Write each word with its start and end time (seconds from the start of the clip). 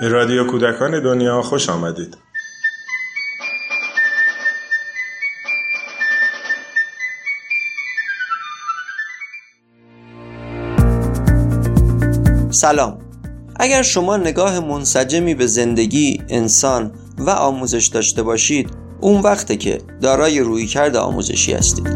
به 0.00 0.08
رادیو 0.08 0.44
کودکان 0.44 1.02
دنیا 1.02 1.42
خوش 1.42 1.68
آمدید. 1.68 2.16
سلام 12.50 12.98
اگر 13.56 13.82
شما 13.82 14.16
نگاه 14.16 14.60
منسجمی 14.60 15.34
به 15.34 15.46
زندگی، 15.46 16.22
انسان 16.28 16.92
و 17.18 17.30
آموزش 17.30 17.86
داشته 17.86 18.22
باشید 18.22 18.70
اون 19.00 19.20
وقته 19.20 19.56
که 19.56 19.78
دارای 20.00 20.40
رویکرد 20.40 20.96
آموزشی 20.96 21.52
هستید 21.52 21.88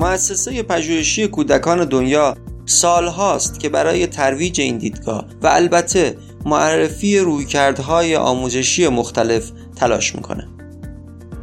مؤسسه 0.00 0.62
پژوهشی 0.62 1.28
کودکان 1.28 1.84
دنیا 1.84 2.36
سال 2.70 3.06
هاست 3.08 3.60
که 3.60 3.68
برای 3.68 4.06
ترویج 4.06 4.60
این 4.60 4.78
دیدگاه 4.78 5.24
و 5.42 5.46
البته 5.46 6.16
معرفی 6.44 7.18
رویکردهای 7.18 8.16
آموزشی 8.16 8.88
مختلف 8.88 9.50
تلاش 9.76 10.14
می‌کنه. 10.14 10.48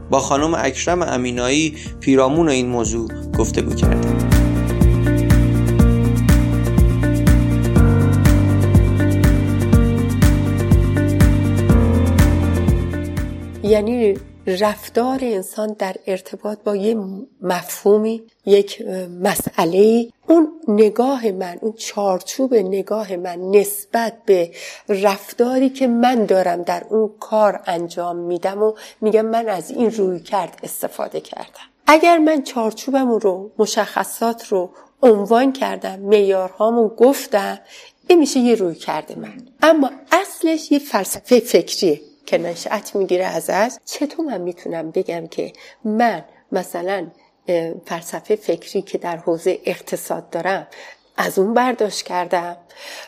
با 0.10 0.20
خانم 0.20 0.54
اکرم 0.54 1.02
امینایی 1.02 1.76
پیرامون 2.00 2.50
این 2.50 2.68
موضوع 2.68 3.10
گفتگو 3.38 3.76
کردیم. 3.76 4.18
یعنی 13.64 14.14
رفتار 14.48 15.20
انسان 15.22 15.76
در 15.80 15.96
ارتباط 16.08 16.60
با 16.64 16.76
یه 16.76 16.98
مفهومی 17.42 18.24
یک 18.46 18.82
مسئله 19.22 20.10
اون 20.28 20.52
نگاه 20.68 21.32
من 21.32 21.58
اون 21.62 21.74
چارچوب 21.74 22.54
نگاه 22.56 23.16
من 23.16 23.40
نسبت 23.42 24.14
به 24.26 24.52
رفتاری 24.90 25.70
که 25.70 25.88
من 25.88 26.26
دارم 26.26 26.64
در 26.64 26.84
اون 26.90 27.12
کار 27.20 27.62
انجام 27.66 28.16
میدم 28.16 28.64
و 28.64 28.74
میگم 29.02 29.26
من 29.26 29.50
از 29.50 29.72
این 29.72 29.92
روی 29.92 30.20
کرد 30.20 30.60
استفاده 30.64 31.20
کردم. 31.20 31.68
اگر 31.88 32.18
من 32.18 32.44
چارچوبم 32.44 33.12
رو 33.12 33.52
مشخصات 33.58 34.48
رو 34.48 34.70
عنوان 35.04 35.54
کردم 35.54 36.00
میارهامو 36.00 36.88
گفتم 36.88 37.60
این 38.08 38.20
میشه 38.20 38.40
یه 38.40 38.56
روی 38.56 38.76
کرده 38.76 39.16
من. 39.20 39.48
اما 39.62 39.92
اصلش 40.12 40.72
یه 40.72 40.80
فلسفه 40.80 41.40
فکریه. 41.40 42.02
که 42.28 42.38
نشأت 42.38 42.96
می‌گیره 42.96 43.26
ازش 43.26 43.72
چطور 43.86 44.26
من 44.26 44.42
می‌تونم 44.42 44.92
بگم 44.92 45.28
که 45.28 45.54
من 45.84 46.26
مثلا 46.52 47.08
فلسفه 47.86 48.36
فکری 48.36 48.82
که 48.82 48.98
در 48.98 49.18
حوزه 49.18 49.60
اقتصاد 49.66 50.30
دارم 50.30 50.68
از 51.18 51.40
اون 51.40 51.54
برداشت 51.54 52.06
کردم 52.06 52.58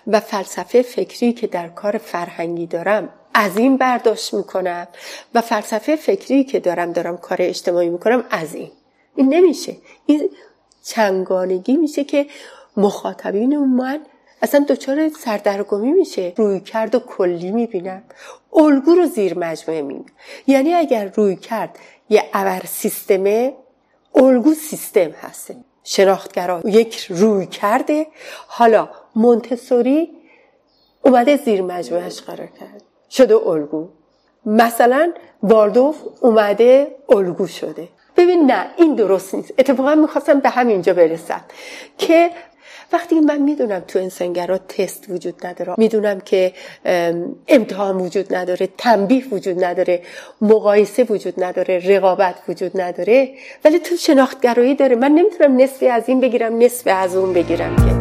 و 0.08 0.20
فلسفه 0.20 0.82
فکری 0.82 1.34
که 1.34 1.48
در 1.48 1.68
کار 1.68 1.98
فرهنگی 1.98 2.68
دارم 2.68 3.10
از 3.34 3.58
این 3.58 3.78
برداشت 3.78 4.34
می‌کنم 4.34 4.88
و 5.34 5.42
فلسفه 5.42 5.96
فکری 5.96 6.44
که 6.44 6.60
دارم 6.60 6.94
دارم 6.94 7.18
کار 7.18 7.38
اجتماعی 7.42 7.90
می‌کنم 7.90 8.24
از 8.30 8.56
این. 8.56 8.72
این 9.16 9.34
نمیشه. 9.34 9.76
این 10.06 10.30
چنگانگی 10.84 11.78
میشه 11.78 12.04
که 12.04 12.28
مخاطبین 12.78 13.58
من 13.58 14.00
اصلا 14.42 14.66
دچار 14.70 15.10
سردرگمی 15.10 15.92
میشه. 15.92 16.34
روی 16.38 16.60
کرد 16.60 16.96
و 16.96 17.00
کلی 17.00 17.52
می‌بینم. 17.52 18.04
الگو 18.54 18.96
رو 18.96 19.06
زیر 19.06 19.38
مجموعه 19.38 19.82
می‌بینم. 19.82 20.06
یعنی 20.48 20.74
اگر 20.74 21.12
روی 21.16 21.36
کرد 21.36 21.80
یه 22.10 22.24
ابر 22.34 22.62
سیستمه 22.66 23.54
الگو 24.16 24.54
سیستم 24.54 25.12
هسته. 25.12 25.56
شناختگرا 25.84 26.62
یک 26.66 27.08
روی 27.10 27.46
کرده 27.46 28.08
حالا 28.48 28.90
مونتسوری 29.16 30.10
اومده 31.02 31.38
زیر 31.38 31.62
مجموعهش 31.62 32.22
قرار 32.22 32.48
کرد. 32.48 32.84
شده 33.10 33.48
الگو. 33.48 33.90
مثلا 34.46 35.14
والدوف 35.44 35.96
اومده 36.22 36.96
الگو 37.10 37.48
شده. 37.48 37.88
ببین 38.18 38.52
نه 38.52 38.68
این 38.78 38.96
درست 38.96 39.36
نیست. 39.36 39.54
اتفاقا 39.58 39.96
می‌خواستم 39.96 40.40
به 40.40 40.50
همینجا 40.50 40.94
برسم 40.94 41.42
که 41.98 42.32
وقتی 42.94 43.20
من 43.20 43.42
می‌دونم 43.42 43.80
تو 43.88 44.00
انسانگرا 44.00 44.58
تست 44.58 45.06
وجود 45.10 45.46
نداره 45.46 45.74
می‌دونم 45.78 46.20
که 46.20 46.54
امتحان 47.48 47.98
وجود 47.98 48.36
نداره 48.36 48.70
تنبیه 48.78 49.28
وجود 49.32 49.64
نداره 49.64 50.02
مقایسه 50.42 51.04
وجود 51.04 51.44
نداره 51.44 51.98
رقابت 51.98 52.36
وجود 52.48 52.82
نداره 52.82 53.30
ولی 53.66 53.80
تو 53.80 53.96
شناختگرایی 53.96 54.76
داره. 54.76 54.96
من 54.96 55.12
نمی‌تونم 55.12 55.62
نصفی 55.62 55.88
از 55.88 56.04
این 56.08 56.20
بگیرم 56.20 56.58
نصف 56.58 56.88
از 56.88 57.16
اون 57.16 57.34
بگیرم 57.34 57.76
که. 57.76 57.99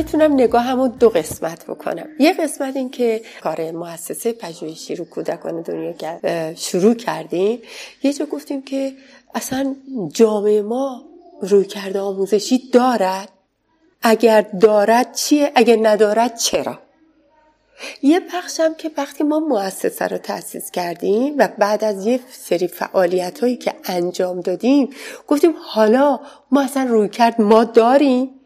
می‌تونم 0.00 0.32
نگاه 0.32 0.62
همون 0.62 0.88
دو 0.88 1.08
قسمت 1.08 1.64
بکنم. 1.64 2.06
یه 2.18 2.32
قسمت 2.32 2.76
این 2.76 2.90
که 2.90 3.22
کار 3.42 3.70
مؤسسه 3.70 4.32
پژوهشی 4.32 4.94
رو 4.94 5.04
کودکان 5.04 5.62
دنیا 5.62 5.94
شروع 6.54 6.94
کردیم 6.94 7.62
یه 8.02 8.12
جا 8.12 8.26
گفتیم 8.26 8.62
که 8.62 8.92
اصلا 9.34 9.74
جامعه 10.12 10.62
ما 10.62 11.04
روی 11.42 11.64
کرده 11.64 12.00
آموزشی 12.00 12.70
دارد؟ 12.72 13.28
اگر 14.02 14.40
دارد 14.40 15.14
چیه؟ 15.14 15.52
اگر 15.54 15.78
ندارد 15.82 16.36
چرا؟ 16.36 16.78
یه 18.02 18.20
بخشم 18.20 18.74
که 18.74 18.90
وقتی 18.96 19.24
ما 19.24 19.40
مؤسسه 19.40 20.06
رو 20.06 20.18
تأسیس 20.18 20.70
کردیم 20.70 21.34
و 21.38 21.48
بعد 21.58 21.84
از 21.84 22.06
یه 22.06 22.20
سری 22.32 22.68
فعالیت 22.68 23.40
هایی 23.40 23.56
که 23.56 23.74
انجام 23.84 24.40
دادیم 24.40 24.90
گفتیم 25.28 25.54
حالا 25.66 26.20
ما 26.50 26.62
اصلا 26.62 26.82
روی 26.82 27.08
کرد 27.08 27.40
ما 27.40 27.64
داریم؟ 27.64 28.39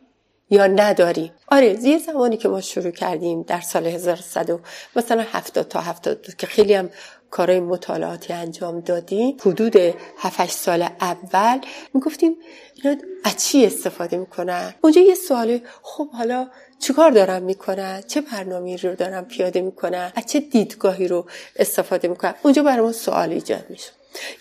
یا 0.51 0.67
نداریم. 0.67 1.33
آره 1.49 1.85
یه 1.85 1.99
زمانی 1.99 2.37
که 2.37 2.49
ما 2.49 2.61
شروع 2.61 2.91
کردیم 2.91 3.43
در 3.43 3.61
سال 3.61 3.87
1100 3.87 4.61
مثلا 4.97 5.25
70 5.33 5.69
تا 5.69 5.81
70 5.81 6.27
که 6.39 6.47
خیلی 6.47 6.75
هم 6.75 6.91
کارهای 7.31 7.61
مطالعاتی 7.61 8.33
انجام 8.33 8.81
دادیم. 8.81 9.37
حدود 9.41 9.77
7 10.19 10.51
سال 10.51 10.83
اول 11.01 11.59
می‌گفتیم 11.95 12.37
اینا 12.75 12.97
از 13.25 13.45
چی 13.45 13.67
استفاده 13.67 14.17
می‌کنن؟ 14.17 14.75
اونجا 14.81 15.01
یه 15.01 15.15
سواله 15.15 15.63
خب 15.83 16.11
حالا 16.11 16.49
چیکار 16.79 17.11
دارن 17.11 17.43
می‌کنن؟ 17.43 18.03
چه 18.07 18.21
برنامه 18.21 18.77
رو 18.77 18.95
دارن 18.95 19.23
پیاده 19.23 19.61
می‌کنن؟ 19.61 20.13
از 20.17 20.27
چه 20.27 20.41
دیدگاهی 20.41 21.09
رو 21.09 21.27
استفاده 21.57 22.09
می‌کنن؟ 22.09 22.35
اونجا 22.43 22.63
برای 22.63 22.81
ما 22.81 22.93
سوال 22.93 23.33
ایجاد 23.33 23.65
میشه 23.69 23.91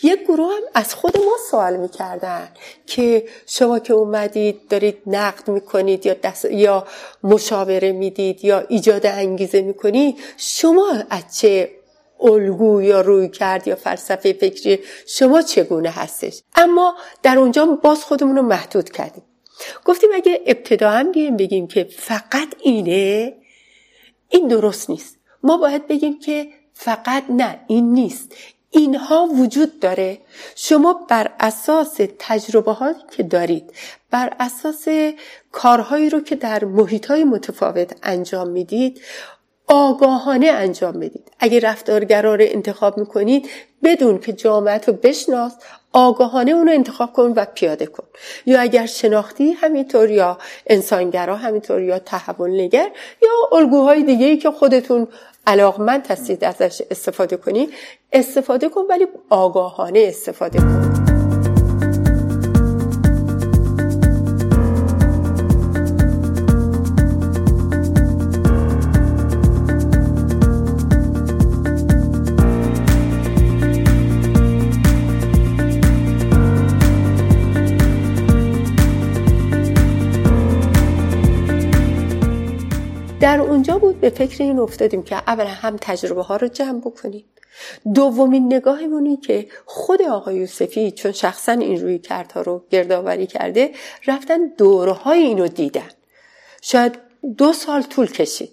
یک 0.03 0.23
گروه 0.23 0.47
هم 0.47 0.61
از 0.73 0.95
خود 0.95 1.17
ما 1.17 1.37
سوال 1.51 1.77
می‌کردن 1.77 2.47
که 2.85 3.25
شما 3.47 3.79
که 3.79 3.93
اومدید 3.93 4.67
دارید 4.67 4.97
نقد 5.07 5.47
می‌کنید 5.49 6.05
یا, 6.05 6.13
دست 6.13 6.45
یا 6.45 6.87
مشاوره 7.23 7.91
می‌دید 7.91 8.45
یا 8.45 8.59
ایجاد 8.59 9.05
انگیزه 9.05 9.61
می‌کنید 9.61 10.17
شما 10.37 10.93
از 11.09 11.37
چه 11.37 11.69
الگو 12.19 12.81
یا 12.81 13.01
روی 13.01 13.29
کرد 13.29 13.67
یا 13.67 13.75
فلسفه 13.75 14.33
فکری 14.33 14.79
شما 15.07 15.41
چگونه 15.41 15.89
هستش؟ 15.89 16.41
اما 16.55 16.95
در 17.23 17.37
اونجا 17.37 17.65
باز 17.65 18.03
خودمون 18.03 18.35
رو 18.35 18.41
محدود 18.41 18.89
کردیم. 18.89 19.23
گفتیم 19.85 20.09
اگه 20.13 20.41
ابتدا 20.45 20.89
هم 20.89 21.11
بیایم 21.11 21.37
بگیم 21.37 21.67
که 21.67 21.83
فقط 21.83 22.47
اینه 22.61 23.33
این 24.29 24.47
درست 24.47 24.89
نیست. 24.89 25.17
ما 25.43 25.57
باید 25.57 25.87
بگیم 25.87 26.19
که 26.19 26.47
فقط 26.73 27.23
نه 27.29 27.59
این 27.67 27.93
نیست. 27.93 28.35
اینها 28.73 29.25
وجود 29.25 29.79
داره. 29.79 30.17
شما 30.55 31.05
بر 31.09 31.31
اساس 31.39 31.99
تجربه 32.19 32.71
هایی 32.71 32.95
که 33.17 33.23
دارید 33.23 33.73
بر 34.11 34.33
اساس 34.39 34.87
کارهایی 35.51 36.09
رو 36.09 36.19
که 36.19 36.35
در 36.35 36.65
محیط 36.65 37.05
های 37.05 37.23
متفاوت 37.23 37.91
انجام 38.03 38.49
می‌دید 38.49 39.01
آگاهانه 39.67 40.47
انجام 40.47 40.99
بدید 40.99 41.31
اگه 41.39 41.59
رفتارگرا 41.59 42.35
رو 42.35 42.45
انتخاب 42.47 42.97
می‌کنید 42.97 43.49
بدون 43.83 44.19
که 44.19 44.33
جامعت 44.33 44.87
رو 44.87 44.93
بشناس 44.93 45.53
آگاهانه 45.93 46.51
اون 46.51 46.67
رو 46.67 46.73
انتخاب 46.73 47.13
کن 47.13 47.33
و 47.35 47.45
پیاده 47.45 47.85
کن. 47.85 48.03
یا 48.45 48.61
اگر 48.61 48.85
شناختی 48.85 49.51
همینطور 49.51 50.09
یا 50.09 50.37
انسانگرا 50.67 51.35
همینطور 51.35 51.81
یا 51.81 51.99
تحول 51.99 52.61
نگر 52.61 52.91
یا 53.21 53.57
الگوهای 53.57 54.03
دیگه 54.03 54.25
ای 54.25 54.37
که 54.37 54.51
خودتون 54.51 55.07
علاقمند 55.47 56.07
هستید 56.07 56.43
ازش 56.43 56.81
استفاده 56.91 57.37
کنی 57.37 57.69
استفاده 58.13 58.69
کن 58.69 58.81
ولی 58.89 59.07
آگاهانه 59.29 60.05
استفاده 60.07 60.59
کن. 60.59 61.02
اونجا 83.63 83.77
بود 83.77 83.99
به 83.99 84.09
فکر 84.09 84.43
این 84.43 84.59
افتادیم 84.59 85.03
که 85.03 85.15
اولا 85.15 85.49
هم 85.49 85.77
تجربه 85.81 86.23
ها 86.23 86.35
رو 86.35 86.47
جمع 86.47 86.79
بکنیم. 86.79 87.25
دومین 87.93 88.53
نگاهمونی 88.53 89.17
که 89.17 89.47
خود 89.65 90.01
آقای 90.01 90.35
یوسفی 90.35 90.91
چون 90.91 91.11
شخصا 91.11 91.51
این 91.51 91.81
روی 91.81 91.99
کردها 91.99 92.41
رو 92.41 92.65
گردآوری 92.69 93.27
کرده 93.27 93.71
رفتن 94.07 94.47
دورهای 94.47 95.19
اینو 95.19 95.47
دیدن. 95.47 95.89
شاید 96.61 96.99
دو 97.37 97.53
سال 97.53 97.81
طول 97.81 98.07
کشید. 98.07 98.51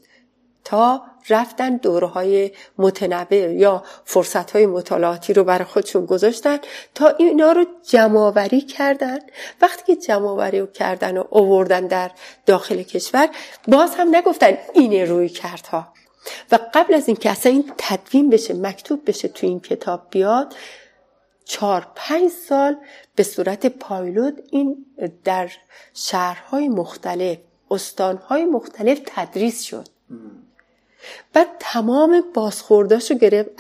تا 0.65 1.03
رفتن 1.29 1.77
دورهای 1.77 2.51
متنوع 2.79 3.53
یا 3.53 3.85
فرصتهای 4.05 4.67
مطالعاتی 4.67 5.33
رو 5.33 5.45
برای 5.45 5.65
خودشون 5.65 6.07
گذاشتن 6.07 6.59
تا 6.95 7.09
اینا 7.09 7.53
رو 7.53 7.67
جمعآوری 7.83 8.61
کردن. 8.61 9.19
وقتی 9.63 9.83
که 9.87 9.97
جمعآوری 9.97 10.67
کردن 10.67 11.19
و 11.19 11.25
اووردن 11.31 11.87
در 11.87 12.11
داخل 12.47 12.83
کشور 12.83 13.29
باز 13.69 13.95
هم 13.95 14.17
نگفتن 14.17 14.59
اینه 14.75 15.05
روی 15.05 15.29
کردها. 15.29 15.93
و 16.53 16.59
قبل 16.75 16.95
از 16.95 17.09
اینکه 17.09 17.31
اصلا 17.31 17.53
این 17.53 17.73
تدوین 17.79 18.31
بشه 18.31 18.55
مکتوب 18.55 19.09
بشه 19.09 19.29
تو 19.29 19.47
این 19.47 19.61
کتاب 19.61 20.07
بیاد 20.11 20.55
چهار 21.45 21.87
پنج 21.95 22.31
سال 22.31 22.77
به 23.15 23.23
صورت 23.23 23.67
پایلوت 23.67 24.35
این 24.51 24.87
در 25.25 25.51
شهرهای 25.95 26.69
مختلف 26.69 27.39
استانهای 27.71 28.45
مختلف 28.45 29.01
تدریس 29.07 29.63
شد. 29.63 29.89
بعد 31.33 31.47
تمام 31.59 32.25
بازخورداشو 32.35 33.15
گرفت. 33.15 33.51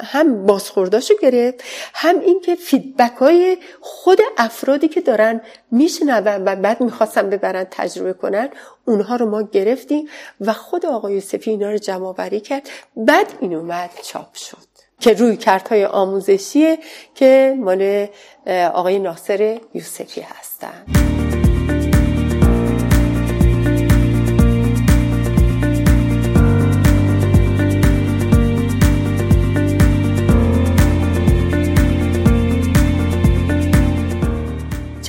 هم 0.00 0.46
بازخورداشو 0.46 1.14
گرفت 1.22 1.64
هم 1.94 2.20
اینکه 2.20 2.54
فیدبک 2.54 3.16
های 3.16 3.58
خود 3.80 4.18
افرادی 4.38 4.88
که 4.88 5.00
دارن 5.00 5.40
میشنون 5.70 6.22
و 6.24 6.56
بعد 6.56 6.80
می‌خواستن 6.80 7.30
ببرن 7.30 7.66
تجربه 7.70 8.12
کنن 8.12 8.48
اونها 8.84 9.16
رو 9.16 9.30
ما 9.30 9.42
گرفتیم 9.42 10.08
و 10.40 10.52
خود 10.52 10.86
آقای 10.86 11.14
یوسفی 11.14 11.50
اینا 11.50 11.70
رو 11.70 11.78
جمع 11.78 12.12
بری 12.12 12.40
کرد. 12.40 12.68
بعد 12.96 13.26
این 13.40 13.54
اومد 13.54 13.90
چاپ 14.02 14.34
شد. 14.34 14.74
که 15.00 15.12
روی 15.12 15.38
های 15.70 15.84
آموزشیه 15.84 16.78
که 17.14 17.56
مال 17.58 18.06
آقای 18.48 18.98
ناصر 18.98 19.60
یوسفی 19.74 20.20
هستن. 20.20 20.84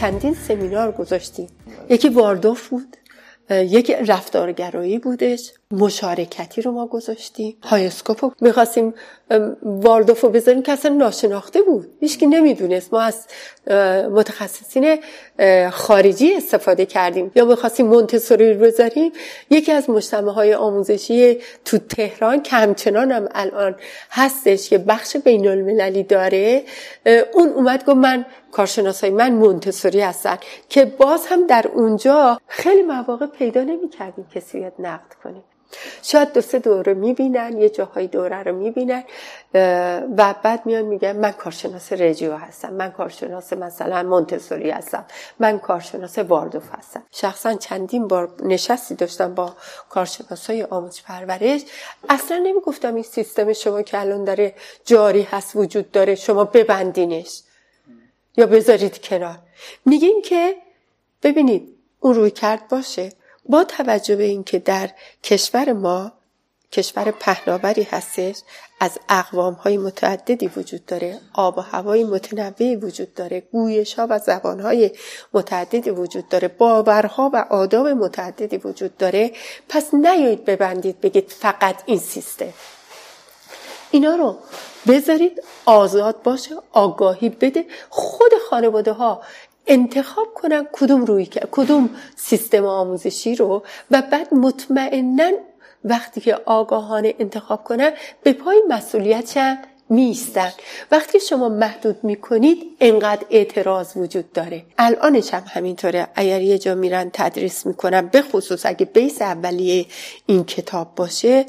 چندین 0.05 0.33
سمینار 0.33 0.91
گذاشتیم. 0.91 1.47
یکی 1.89 2.09
واردوف 2.09 2.69
بود 2.69 2.97
یک 3.49 3.91
رفتارگرایی 3.91 4.99
بودش. 4.99 5.51
مشارکتی 5.71 6.61
رو 6.61 6.71
ما 6.71 6.87
گذاشتیم. 6.87 7.57
هایسکوپ 7.63 8.25
رو 8.25 8.33
می‌خواستیم 8.41 8.93
واردوف 9.63 10.21
رو 10.21 10.29
بذاریم 10.29 10.63
که 10.63 10.71
اصلا 10.71 10.95
ناشناخته 10.95 11.61
بود. 11.61 11.87
هیچکی 11.99 12.27
نمی‌دونست. 12.27 12.93
ما 12.93 13.01
از 13.01 13.27
متخصصین 14.11 14.97
خارجی 15.71 16.33
استفاده 16.33 16.85
کردیم. 16.85 17.31
یا 17.35 17.45
می‌خواستیم 17.45 17.87
مونتسوری 17.87 18.53
رو 18.53 18.59
بذاریم 18.59 19.11
یکی 19.49 19.71
از 19.71 19.89
مجتمع 19.89 20.31
های 20.31 20.53
آموزشی 20.53 21.39
تو 21.65 21.77
تهران 21.77 22.41
که 22.41 22.55
همچنان 22.55 23.11
هم 23.11 23.27
الان 23.31 23.75
هستش 24.11 24.69
که 24.69 24.77
بخش 24.77 25.17
بین 25.17 25.47
المللی 25.47 26.03
داره 26.03 26.63
اون 27.33 27.49
اومد 27.49 27.85
گفت 27.85 27.97
من 27.97 28.25
کارشناسای 28.51 29.09
من 29.09 29.33
مونتسوری 29.33 30.01
هستن 30.01 30.37
که 30.69 30.85
باز 30.85 31.25
هم 31.25 31.47
در 31.47 31.65
اونجا 31.73 32.39
خیلی 32.47 32.81
مواقع 32.81 33.25
پیدا 33.25 33.61
نمی 33.61 33.89
کردیم 33.89 34.27
کسی 34.35 34.67
نقد 34.79 35.13
کنیم 35.23 35.43
شاید 36.01 36.33
دو 36.33 36.41
سه 36.41 36.59
دوره 36.59 36.93
می‌بینن 36.93 37.57
یه 37.57 37.69
جاهای 37.69 38.07
دوره 38.07 38.43
رو 38.43 38.55
می‌بینن 38.55 39.03
و 40.17 40.33
بعد 40.43 40.65
میان 40.65 40.81
میگن 40.81 41.15
من 41.15 41.31
کارشناس 41.31 41.93
رجیو 41.93 42.35
هستم 42.35 42.73
من 42.73 42.91
کارشناس 42.91 43.53
مثلا 43.53 44.03
مونتسوری 44.03 44.69
هستم 44.69 45.05
من 45.39 45.59
کارشناس 45.59 46.17
واردوف 46.17 46.63
هستم. 46.71 47.03
شخصا 47.11 47.53
چندین 47.53 48.07
بار 48.07 48.29
نشستی 48.43 48.95
داشتم 48.95 49.35
با 49.35 49.53
کارشناس 49.89 50.49
های 50.49 50.63
آموزش 50.63 51.03
پرورش. 51.03 51.61
اصلا 52.09 52.37
نمی‌گفتم 52.37 52.95
این 52.95 53.03
سیستم 53.03 53.53
شما 53.53 53.81
که 53.81 53.99
الان 53.99 54.23
داره 54.23 54.55
جاری 54.85 55.21
هست 55.21 55.55
وجود 55.55 55.91
داره 55.91 56.15
شما 56.15 56.43
ببندینش 56.43 57.41
یا 58.37 58.45
بذارید 58.45 59.01
کنار. 59.01 59.37
میگیم 59.85 60.21
که 60.21 60.55
ببینید 61.23 61.75
اون 61.99 62.13
روی 62.13 62.31
کرد 62.31 62.67
باشه. 62.67 63.11
با 63.49 63.63
توجه 63.63 64.15
به 64.15 64.23
اینکه 64.23 64.59
در 64.59 64.89
کشور 65.23 65.73
ما 65.73 66.11
کشور 66.71 67.11
پهناوری 67.11 67.83
هستش 67.83 68.35
از 68.79 68.99
اقوام 69.09 69.53
های 69.53 69.77
متعددی 69.77 70.47
وجود 70.47 70.85
داره 70.85 71.19
آب 71.33 71.57
و 71.57 71.61
هوای 71.61 72.03
متنوعی 72.03 72.75
وجود 72.75 73.13
داره 73.13 73.43
گویش 73.51 73.93
ها 73.93 74.07
و 74.09 74.19
زبان 74.19 74.59
های 74.59 74.91
متعددی 75.33 75.89
وجود 75.89 76.29
داره 76.29 76.47
باورها 76.47 77.31
و 77.33 77.45
آداب 77.49 77.87
متعددی 77.87 78.57
وجود 78.57 78.97
داره. 78.97 79.31
پس 79.69 79.93
نیایید 79.93 80.45
ببندید 80.45 81.01
بگید 81.01 81.29
فقط 81.29 81.83
این 81.85 81.99
سیستم. 81.99 82.53
اینا 83.91 84.15
رو 84.15 84.37
بذارید 84.87 85.43
آزاد 85.65 86.21
باشه 86.23 86.55
آگاهی 86.71 87.29
بده. 87.29 87.65
خود 87.89 88.31
خانواده 88.49 88.91
ها 88.91 89.21
انتخاب 89.67 90.27
کنن 90.33 90.67
کدوم 90.71 91.05
روی 91.05 91.25
کدوم 91.51 91.89
سیستم 92.15 92.65
آموزشی 92.65 93.35
رو 93.35 93.63
و 93.91 94.01
بعد 94.11 94.33
مطمئنا 94.33 95.31
وقتی 95.83 96.21
که 96.21 96.35
آگاهانه 96.45 97.15
انتخاب 97.19 97.63
کنن 97.63 97.91
به 98.23 98.33
پای 98.33 98.61
مسئولیت 98.69 99.57
میستن 99.89 100.51
وقتی 100.91 101.19
شما 101.19 101.49
محدود 101.49 102.03
می‌کنید 102.03 102.57
انقدر 102.79 103.25
اعتراض 103.29 103.97
وجود 103.97 104.33
داره. 104.33 104.65
الانش 104.77 105.33
هم 105.33 105.43
همینطوره. 105.47 106.07
اگر 106.15 106.41
یه 106.41 106.57
جا 106.57 106.75
میرن 106.75 107.09
تدریس 107.13 107.65
می‌کنن 107.65 108.07
به 108.07 108.21
خصوص 108.21 108.65
اگه 108.65 108.85
بیس 108.85 109.21
اولیه 109.21 109.85
این 110.25 110.43
کتاب 110.43 110.95
باشه. 110.95 111.45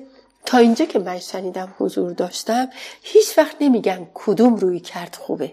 تا 0.47 0.59
اینجا 0.59 0.85
که 0.85 0.99
من 0.99 1.19
شنیدم 1.19 1.75
حضور 1.79 2.13
داشتم 2.13 2.69
هیچ 3.03 3.39
وقت 3.39 3.56
نمیگن 3.61 4.06
کدوم 4.15 4.56
روی 4.56 4.81
کرد 4.81 5.19
خوبه. 5.20 5.53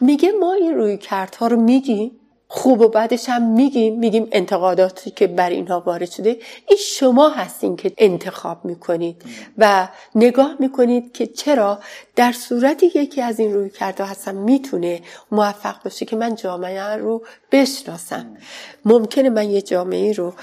میگه 0.00 0.32
ما 0.32 0.52
این 0.52 0.74
روی 0.74 0.98
کردها 0.98 1.46
رو 1.46 1.60
میگیم 1.60 2.20
خوب 2.52 2.80
و 2.80 2.88
بعدش 2.88 3.28
هم 3.28 3.52
میگیم 3.52 3.98
میگیم 3.98 4.28
انتقاداتی 4.32 5.10
که 5.10 5.26
بر 5.26 5.50
اینها 5.50 5.80
وارد 5.80 6.10
شده 6.10 6.28
این 6.68 6.78
شما 6.78 7.28
هستین 7.28 7.76
که 7.76 7.92
انتخاب 7.98 8.64
می‌کنید 8.64 9.22
و 9.58 9.88
نگاه 10.14 10.56
می‌کنید 10.58 11.12
که 11.12 11.26
چرا 11.26 11.78
در 12.16 12.32
صورتی 12.32 12.92
یکی 12.94 13.22
از 13.22 13.40
این 13.40 13.54
روی 13.54 13.70
کرده 13.70 14.04
هستم 14.04 14.34
می‌تونه 14.34 15.00
موفق 15.32 15.82
باشه 15.82 16.06
که 16.06 16.16
من 16.16 16.34
جامعه 16.34 16.96
رو 16.96 17.22
بشناسم. 17.52 18.36
ممکنه 18.84 19.30
من 19.30 19.50
یه 19.50 19.62
جامعه 19.62 20.12
رو 20.12 20.34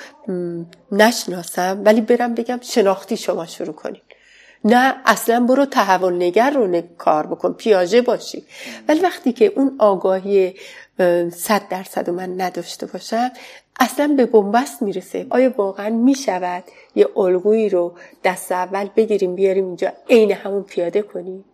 نشناسم 0.91 1.81
ولی 1.85 2.01
برم 2.01 2.33
بگم 2.33 2.59
شناختی 2.61 3.17
شما 3.17 3.45
شروع 3.45 3.73
کنید. 3.73 4.06
نه 4.65 4.95
اصلا 5.05 5.39
برو 5.39 5.65
تحول 5.65 6.15
نگر 6.15 6.49
رو 6.49 6.81
کار 6.97 7.27
بکن 7.27 7.53
پیاژه 7.53 8.01
باشی. 8.01 8.43
ولی 8.87 8.99
وقتی 8.99 9.33
که 9.33 9.45
اون 9.55 9.75
آگاهی 9.79 10.53
صد 11.31 11.61
درصد 11.69 12.09
من 12.09 12.41
نداشته 12.41 12.85
باشم 12.85 13.31
اصلا 13.79 14.07
به 14.17 14.25
بنبست 14.25 14.81
می‌رسه. 14.81 15.27
آیا 15.29 15.53
واقعا 15.57 15.89
می‌شود 15.89 16.63
یه 16.95 17.07
الگویی 17.17 17.69
رو 17.69 17.93
دست 18.23 18.51
اول 18.51 18.89
بگیریم 18.95 19.35
بیاریم 19.35 19.65
اینجا 19.65 19.93
عین 20.09 20.31
همون 20.31 20.63
پیاده 20.63 21.01
کنیم؟ 21.01 21.45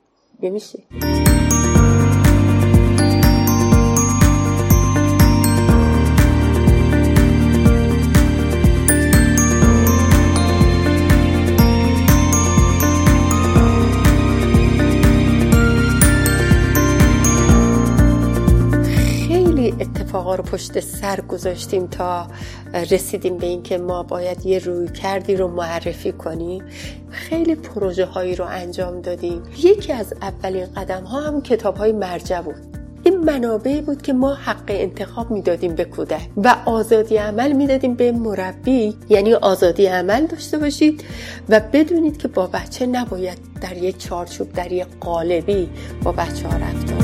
نمیشه. 0.44 0.80
رو 20.36 20.44
پشت 20.44 20.80
سر 20.80 21.22
گذاشتیم 21.22 21.88
تا 21.88 22.28
رسیدیم 22.92 23.38
به 23.38 23.48
اینکه 23.48 23.78
ما 23.78 24.04
باید 24.04 24.46
یه 24.46 24.60
روی 24.60 24.88
کردی 24.88 25.36
رو 25.36 25.48
معرفی 25.48 26.12
کنیم. 26.12 26.63
خیلی 27.10 27.56
پروژه 27.56 28.06
هایی 28.06 28.36
رو 28.36 28.46
انجام 28.46 29.02
دادیم. 29.02 29.44
یکی 29.58 29.94
از 29.94 30.13
اولین 30.22 30.66
قدم 30.66 31.04
ها 31.04 31.22
هم 31.22 31.42
کتاب 31.42 31.78
های 31.78 31.92
مرجع 31.92 32.42
بود. 32.42 32.56
این 33.04 33.18
منابعی 33.18 33.82
بود 33.82 34.02
که 34.02 34.13
ما 34.13 34.34
حق 34.34 34.63
انتخاب 34.68 35.32
می‌دادیم 35.32 35.75
به 35.75 35.86
کودک 35.86 36.30
و 36.38 36.56
آزادی 36.66 37.18
عمل 37.18 37.52
می‌دادیم 37.52 37.94
به 37.94 38.12
مربی. 38.12 38.96
یعنی 39.10 39.34
آزادی 39.34 39.86
عمل 39.86 40.25
داشته 40.25 40.58
باشید 40.58 41.04
و 41.50 41.62
بدونید 41.74 42.18
که 42.18 42.28
با 42.28 42.48
بچه 42.48 42.86
نباید 42.86 43.38
در 43.62 43.78
یک 43.78 43.98
چارچوب 43.98 44.54
در 44.54 44.72
یک 44.72 44.88
قالبی 45.00 45.70
با 46.04 46.12
بچه 46.12 46.48
ها 46.48 46.58
رفتار 46.58 47.03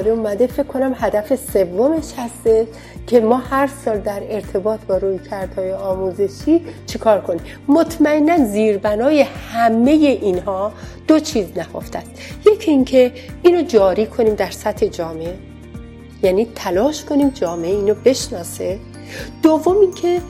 ساله 0.00 0.12
اومده 0.12 0.46
فکر 0.46 0.62
کنم 0.62 0.94
هدف 0.96 1.34
سومش 1.52 2.04
هسته 2.16 2.66
که 3.06 3.20
ما 3.20 3.36
هر 3.36 3.70
سال 3.84 3.98
در 3.98 4.22
ارتباط 4.30 4.80
با 4.80 4.96
روی 4.96 5.18
کردهای 5.30 5.72
آموزشی 5.72 6.60
چیکار 6.86 7.20
کنیم؟ 7.20 7.40
مطمئنا 7.68 8.44
زیربنای 8.44 9.22
همه 9.22 9.90
اینها 9.90 10.72
دو 11.08 11.20
چیز 11.20 11.46
نهفته 11.56 11.98
است. 11.98 12.10
یکی 12.52 12.70
اینکه 12.70 13.12
اینو 13.42 13.62
جاری 13.62 14.06
کنیم 14.06 14.34
در 14.34 14.50
سطح 14.50 14.86
جامعه 14.86 15.34
یعنی 16.22 16.48
تلاش 16.54 17.04
کنیم 17.04 17.28
جامعه 17.28 17.70
اینو 17.70 17.94
بشناسه. 17.94 18.78
دوم 19.42 19.76
اینکه 19.80 20.20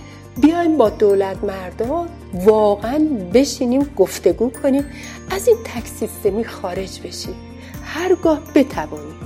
بیایم 0.40 0.76
با 0.76 0.88
دولت 0.88 1.44
مردان 1.44 2.08
واقعا 2.34 2.98
بشینیم 3.34 3.90
گفتگو 3.96 4.50
کنیم 4.62 4.84
از 5.30 5.48
این 5.48 5.56
تک 5.64 5.86
سیستمی 5.86 6.44
خارج 6.44 7.00
بشیم. 7.00 7.34
هرگاه 7.84 8.40
بتوانیم 8.54 9.19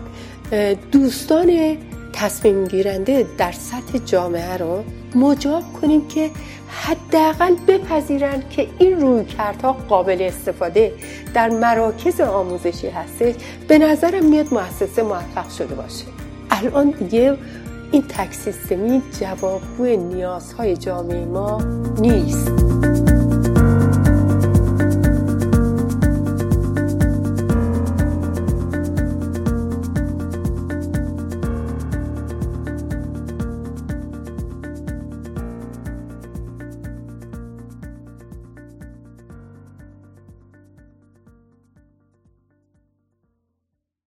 دوستان 0.92 1.76
تصمیم 2.12 2.64
گیرنده 2.64 3.26
در 3.38 3.52
سطح 3.52 3.98
جامعه 4.06 4.56
رو 4.56 4.84
مجاب 5.14 5.62
کنیم 5.80 6.08
که 6.08 6.30
حداقل 6.68 7.54
بپذیرند 7.68 8.48
که 8.50 8.66
این 8.78 9.00
رویکردها 9.00 9.72
قابل 9.72 10.22
استفاده 10.22 10.92
در 11.34 11.48
مراکز 11.48 12.20
آموزشی 12.20 12.88
هستش. 12.88 13.34
به 13.68 13.78
نظرم 13.78 14.24
میاد 14.24 14.54
مؤسسه 14.54 15.02
موفق 15.02 15.50
شده 15.50 15.74
باشه. 15.74 16.04
الان 16.50 16.90
دیگه 16.90 17.36
این 17.92 18.02
تک 18.02 18.32
سیستمی 18.34 19.02
جوابگوی 19.20 19.96
نیازهای 19.96 20.76
جامعه 20.76 21.24
ما 21.24 21.62
نیست. 22.00 22.63